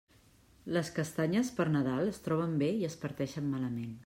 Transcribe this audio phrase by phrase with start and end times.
[0.77, 3.99] Les castanyes per Nadal es troben bé i es parteixen malament.